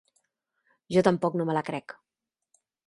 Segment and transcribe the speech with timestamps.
[0.95, 1.99] Ja tampoc no me la crec.